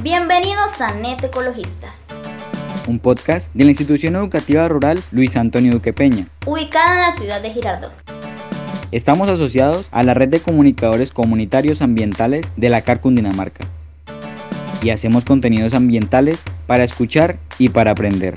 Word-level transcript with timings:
Bienvenidos 0.00 0.80
a 0.80 0.94
Net 0.94 1.22
Ecologistas, 1.22 2.06
un 2.88 2.98
podcast 2.98 3.52
de 3.52 3.64
la 3.64 3.72
institución 3.72 4.16
educativa 4.16 4.66
rural 4.66 4.98
Luis 5.10 5.36
Antonio 5.36 5.70
Duque 5.70 5.92
Peña, 5.92 6.26
ubicada 6.46 6.94
en 6.94 7.00
la 7.02 7.12
ciudad 7.12 7.42
de 7.42 7.50
Girardot. 7.50 7.92
Estamos 8.90 9.28
asociados 9.28 9.88
a 9.90 10.02
la 10.02 10.14
red 10.14 10.30
de 10.30 10.40
comunicadores 10.40 11.12
comunitarios 11.12 11.82
ambientales 11.82 12.46
de 12.56 12.70
la 12.70 12.80
CAR 12.80 13.02
Cundinamarca 13.02 13.66
y 14.82 14.88
hacemos 14.88 15.26
contenidos 15.26 15.74
ambientales 15.74 16.42
para 16.66 16.84
escuchar 16.84 17.36
y 17.58 17.68
para 17.68 17.90
aprender. 17.90 18.34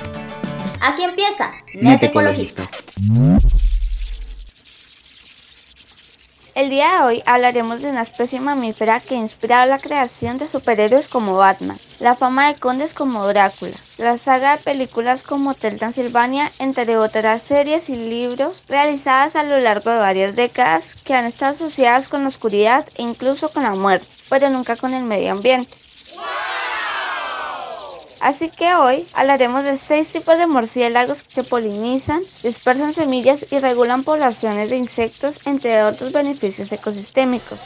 Aquí 0.81 1.03
empieza 1.03 1.51
Net, 1.79 2.03
Ecologistas. 2.03 2.83
El 6.55 6.69
día 6.69 6.99
de 6.99 7.03
hoy 7.03 7.23
hablaremos 7.25 7.81
de 7.81 7.89
una 7.89 8.01
especie 8.01 8.39
mamífera 8.39 9.01
que 9.01 9.15
ha 9.15 9.17
inspirado 9.17 9.69
la 9.69 9.77
creación 9.77 10.37
de 10.37 10.47
superhéroes 10.47 11.09
como 11.09 11.35
Batman, 11.35 11.77
la 11.99 12.15
fama 12.15 12.47
de 12.47 12.57
condes 12.57 12.93
como 12.93 13.27
Drácula, 13.27 13.75
la 13.97 14.17
saga 14.17 14.55
de 14.55 14.63
películas 14.63 15.21
como 15.21 15.49
Hotel 15.49 15.77
Transilvania, 15.77 16.49
entre 16.59 16.95
otras 16.95 17.41
series 17.41 17.89
y 17.89 17.95
libros 17.95 18.63
realizadas 18.69 19.35
a 19.35 19.43
lo 19.43 19.59
largo 19.59 19.91
de 19.91 19.97
varias 19.97 20.33
décadas 20.33 20.95
que 20.95 21.13
han 21.13 21.25
estado 21.25 21.55
asociadas 21.55 22.07
con 22.07 22.21
la 22.21 22.29
oscuridad 22.29 22.87
e 22.95 23.01
incluso 23.01 23.51
con 23.51 23.63
la 23.63 23.75
muerte, 23.75 24.07
pero 24.29 24.49
nunca 24.49 24.77
con 24.77 24.93
el 24.93 25.03
medio 25.03 25.33
ambiente. 25.33 25.73
Así 28.21 28.49
que 28.49 28.73
hoy 28.75 29.05
hablaremos 29.13 29.63
de 29.63 29.77
seis 29.77 30.09
tipos 30.11 30.37
de 30.37 30.47
murciélagos 30.47 31.23
que 31.23 31.43
polinizan, 31.43 32.23
dispersan 32.43 32.93
semillas 32.93 33.45
y 33.51 33.59
regulan 33.59 34.03
poblaciones 34.03 34.69
de 34.69 34.77
insectos, 34.77 35.39
entre 35.45 35.83
otros 35.83 36.13
beneficios 36.13 36.71
ecosistémicos. 36.71 37.59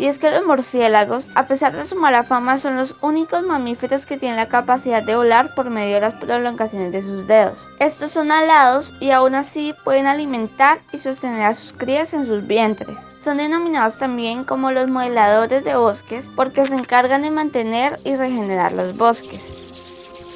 Y 0.00 0.06
es 0.06 0.18
que 0.18 0.30
los 0.30 0.46
murciélagos, 0.46 1.28
a 1.34 1.46
pesar 1.46 1.76
de 1.76 1.84
su 1.84 1.94
mala 1.94 2.24
fama, 2.24 2.56
son 2.56 2.74
los 2.74 2.96
únicos 3.02 3.42
mamíferos 3.42 4.06
que 4.06 4.16
tienen 4.16 4.38
la 4.38 4.48
capacidad 4.48 5.02
de 5.02 5.14
volar 5.14 5.54
por 5.54 5.68
medio 5.68 5.96
de 5.96 6.00
las 6.00 6.14
prolongaciones 6.14 6.90
de 6.90 7.02
sus 7.02 7.26
dedos. 7.26 7.58
Estos 7.78 8.10
son 8.12 8.32
alados 8.32 8.94
y 8.98 9.10
aún 9.10 9.34
así 9.34 9.74
pueden 9.84 10.06
alimentar 10.06 10.80
y 10.90 11.00
sostener 11.00 11.42
a 11.42 11.54
sus 11.54 11.74
crías 11.74 12.14
en 12.14 12.26
sus 12.26 12.46
vientres. 12.46 12.96
Son 13.22 13.36
denominados 13.36 13.98
también 13.98 14.44
como 14.44 14.70
los 14.70 14.90
modeladores 14.90 15.62
de 15.64 15.76
bosques 15.76 16.30
porque 16.34 16.64
se 16.64 16.76
encargan 16.76 17.20
de 17.20 17.30
mantener 17.30 18.00
y 18.02 18.16
regenerar 18.16 18.72
los 18.72 18.96
bosques. 18.96 19.59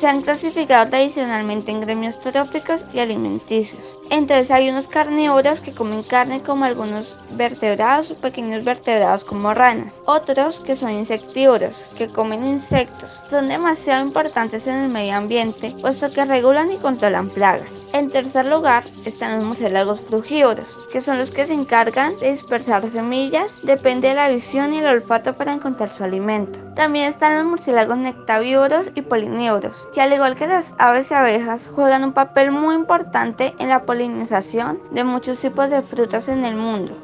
Se 0.04 0.10
han 0.10 0.20
clasificado 0.20 0.90
tradicionalmente 0.90 1.70
en 1.70 1.80
gremios 1.80 2.20
tróficos 2.20 2.84
y 2.92 2.98
alimenticios. 2.98 3.80
Entonces 4.10 4.50
hay 4.50 4.68
unos 4.68 4.86
carnívoros 4.86 5.60
que 5.60 5.72
comen 5.72 6.02
carne 6.02 6.42
como 6.42 6.66
algunos 6.66 7.16
vertebrados 7.30 8.10
o 8.10 8.14
pequeños 8.16 8.64
vertebrados 8.64 9.24
como 9.24 9.54
ranas. 9.54 9.94
Otros 10.04 10.60
que 10.60 10.76
son 10.76 10.90
insectívoros, 10.90 11.86
que 11.96 12.08
comen 12.08 12.44
insectos. 12.44 13.10
Son 13.30 13.48
demasiado 13.48 14.04
importantes 14.04 14.66
en 14.66 14.74
el 14.74 14.90
medio 14.90 15.16
ambiente 15.16 15.74
puesto 15.80 16.12
que 16.12 16.26
regulan 16.26 16.70
y 16.70 16.76
controlan 16.76 17.30
plagas. 17.30 17.83
En 17.94 18.10
tercer 18.10 18.46
lugar 18.46 18.82
están 19.04 19.36
los 19.36 19.44
murciélagos 19.44 20.00
frugívoros, 20.00 20.66
que 20.90 21.00
son 21.00 21.16
los 21.16 21.30
que 21.30 21.46
se 21.46 21.52
encargan 21.52 22.18
de 22.18 22.32
dispersar 22.32 22.82
semillas, 22.90 23.60
depende 23.62 24.08
de 24.08 24.14
la 24.16 24.28
visión 24.28 24.74
y 24.74 24.78
el 24.78 24.86
olfato 24.88 25.36
para 25.36 25.52
encontrar 25.52 25.90
su 25.90 26.02
alimento. 26.02 26.58
También 26.74 27.08
están 27.08 27.34
los 27.34 27.44
murciélagos 27.44 27.96
nectavívoros 27.98 28.90
y 28.96 29.02
polinívoros, 29.02 29.86
que 29.94 30.00
al 30.02 30.12
igual 30.12 30.34
que 30.34 30.48
las 30.48 30.74
aves 30.78 31.12
y 31.12 31.14
abejas 31.14 31.70
juegan 31.72 32.02
un 32.02 32.12
papel 32.12 32.50
muy 32.50 32.74
importante 32.74 33.54
en 33.60 33.68
la 33.68 33.86
polinización 33.86 34.80
de 34.90 35.04
muchos 35.04 35.38
tipos 35.38 35.70
de 35.70 35.80
frutas 35.80 36.26
en 36.26 36.44
el 36.44 36.56
mundo. 36.56 37.03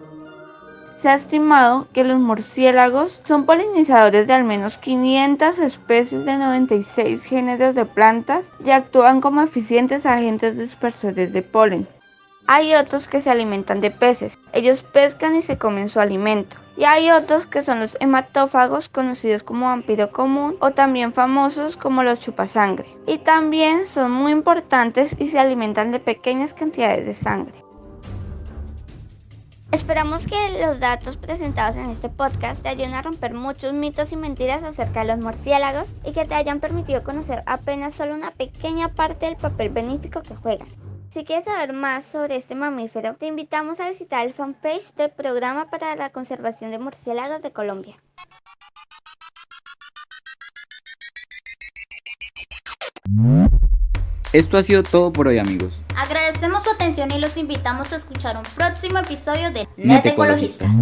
Se 1.01 1.09
ha 1.09 1.15
estimado 1.15 1.89
que 1.95 2.05
los 2.05 2.21
murciélagos 2.21 3.23
son 3.25 3.47
polinizadores 3.47 4.27
de 4.27 4.35
al 4.35 4.45
menos 4.45 4.77
500 4.77 5.59
especies 5.59 6.27
de 6.27 6.37
96 6.37 7.23
géneros 7.23 7.75
de 7.75 7.87
plantas 7.87 8.53
y 8.63 8.71
actúan 8.71 9.23
como 9.23 9.41
eficientes 9.41 10.05
agentes 10.05 10.59
dispersores 10.59 11.33
de 11.33 11.41
polen. 11.41 11.89
Hay 12.47 12.75
otros 12.75 13.09
que 13.09 13.23
se 13.23 13.31
alimentan 13.31 13.81
de 13.81 13.91
peces, 13.91 14.39
ellos 14.53 14.83
pescan 14.83 15.35
y 15.37 15.41
se 15.41 15.57
comen 15.57 15.89
su 15.89 16.01
alimento. 16.01 16.59
Y 16.77 16.85
hay 16.85 17.11
otros 17.11 17.47
que 17.47 17.63
son 17.63 17.81
los 17.81 17.97
hematófagos, 18.01 18.91
conocidos 18.91 19.43
como 19.43 19.67
vampiro 19.67 20.13
común 20.13 20.57
o 20.61 20.73
también 20.73 21.15
famosos 21.15 21.79
como 21.79 22.03
los 22.03 22.21
chupasangre. 22.21 22.95
Y 23.07 23.19
también 23.19 23.87
son 23.87 24.11
muy 24.11 24.33
importantes 24.33 25.17
y 25.19 25.31
se 25.31 25.39
alimentan 25.39 25.93
de 25.93 26.01
pequeñas 26.01 26.53
cantidades 26.53 27.07
de 27.07 27.15
sangre. 27.15 27.70
Esperamos 29.73 30.27
que 30.27 30.59
los 30.61 30.81
datos 30.81 31.17
presentados 31.17 31.77
en 31.77 31.87
este 31.87 32.09
podcast 32.09 32.61
te 32.61 32.69
ayuden 32.69 32.95
a 32.95 33.03
romper 33.03 33.35
muchos 33.35 33.73
mitos 33.73 34.11
y 34.11 34.17
mentiras 34.17 34.65
acerca 34.65 35.01
de 35.01 35.07
los 35.07 35.21
murciélagos 35.21 35.93
y 36.05 36.13
que 36.13 36.25
te 36.25 36.35
hayan 36.35 36.59
permitido 36.59 37.05
conocer 37.05 37.45
apenas 37.47 37.95
solo 37.95 38.15
una 38.15 38.33
pequeña 38.33 38.95
parte 38.95 39.27
del 39.27 39.37
papel 39.37 39.69
benéfico 39.69 40.23
que 40.23 40.35
juegan. 40.35 40.67
Si 41.11 41.25
quieres 41.25 41.45
saber 41.45 41.73
más 41.73 42.05
sobre 42.05 42.37
este 42.37 42.57
mamífero, 42.57 43.15
te 43.15 43.27
invitamos 43.27 43.79
a 43.79 43.89
visitar 43.89 44.27
el 44.27 44.33
fanpage 44.33 44.93
del 44.97 45.11
Programa 45.11 45.71
para 45.71 45.95
la 45.95 46.11
Conservación 46.11 46.73
de 46.73 46.79
Murciélagos 46.81 47.41
de 47.41 47.53
Colombia. 47.53 47.97
Esto 54.33 54.59
ha 54.59 54.63
sido 54.65 54.83
todo 54.83 55.13
por 55.13 55.29
hoy 55.29 55.39
amigos. 55.39 55.81
Agradecemos 56.01 56.63
su 56.63 56.71
atención 56.71 57.11
y 57.15 57.19
los 57.19 57.37
invitamos 57.37 57.93
a 57.93 57.97
escuchar 57.97 58.39
un 58.39 58.43
próximo 58.57 59.01
episodio 59.01 59.51
de 59.51 59.69
Net, 59.77 60.07
Ecologistas. 60.07 60.75